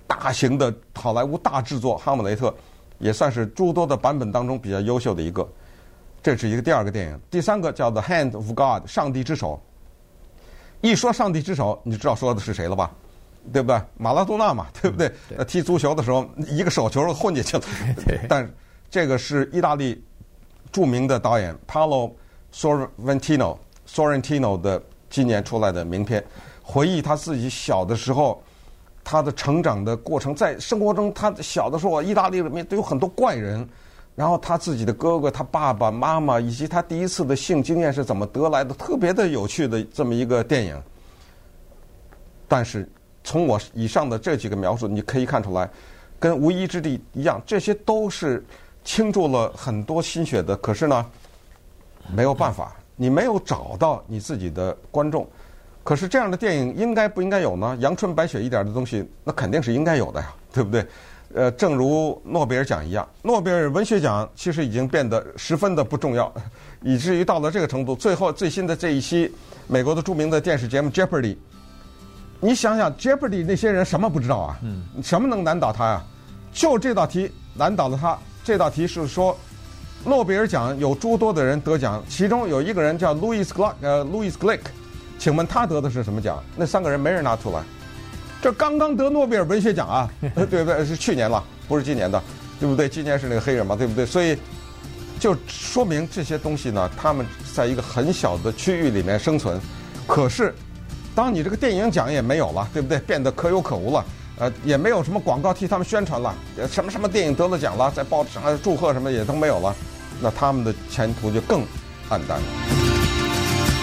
[0.08, 2.48] 大型的好莱坞大制作《哈姆雷特》，
[2.98, 5.46] 也算是诸多的版本当中比较优秀的一个。
[6.20, 9.62] 这是一个第二个电影，第三个叫《The Hand of God》，上帝之手。
[10.80, 12.90] 一说上帝之手，你知道说的是谁了吧？
[13.52, 13.80] 对不对？
[13.96, 15.08] 马拉多纳嘛，对不对？
[15.30, 17.62] 嗯、对踢足球的时候，一个手球混进去了。
[18.28, 18.50] 但
[18.90, 20.04] 这个是意大利
[20.72, 22.12] 著名的导演 Paolo
[22.52, 23.56] Sorrentino
[23.88, 26.22] Sorrentino 的今年出来的名片，
[26.62, 28.42] 回忆他自己小的时候，
[29.10, 33.66] 他的成长的过程，在生活中，他小的时候，意大利里面都有很多怪人。
[34.14, 40.78] 然后他自己的哥哥、他爸爸妈妈以及他第一次的性经验是怎么得来的，特别的有趣的这么一个电影。
[42.46, 42.86] 但是
[43.24, 45.70] 从我以上的这几个描述，你可以看出来，
[46.20, 48.44] 跟《无依之地》一样，这些都是
[48.84, 50.54] 倾注了很多心血的。
[50.56, 51.06] 可是呢，
[52.12, 55.26] 没有办法，你没有找到你自己的观众。
[55.88, 57.74] 可是这样的电影应该不应该有呢？
[57.80, 60.86] 阳春白雪一点的东西，那肯定是应该有的呀，对不对？
[61.34, 66.30] 呃，正如诺贝尔奖一样，诺贝尔文学奖其实已经变得十分的不重要，
[66.84, 67.94] 以至于到了这个程度。
[67.96, 69.32] 最后最新的这一期
[69.66, 71.34] 美国的著名的电视节目《Jeopardy》，
[72.38, 74.58] 你想想《Jeopardy》那些人什么不知道啊？
[74.62, 76.04] 嗯，什么能难倒他呀？
[76.52, 78.18] 就这道题难倒了他。
[78.44, 79.34] 这道题是说，
[80.04, 84.60] 诺贝尔奖有诸多的人得奖，其中有一个人叫 Louis Gluck，呃，Louis Glick，
[85.18, 86.42] 请问他得的是什么奖？
[86.56, 87.62] 那三个人没人拿出来。
[88.40, 90.84] 这刚刚得诺贝尔文学奖啊，对不对？
[90.86, 92.22] 是去年了，不是今年的，
[92.60, 92.88] 对不对？
[92.88, 94.06] 今年是那个黑人嘛，对不对？
[94.06, 94.38] 所以
[95.18, 99.60] 就说明这些东西呢，他们在一个很小的区域里面生存。
[100.06, 100.54] 可是，
[101.16, 103.00] 当你这个电影奖也没有了，对不对？
[103.00, 104.04] 变得可有可无了，
[104.38, 106.32] 呃，也没有什么广告替他们宣传了，
[106.70, 109.74] 什么什么电影得了奖了，在报纸上祝贺什么也都没有了，
[110.20, 111.62] 那他们的前途就更
[112.08, 112.97] 黯淡了。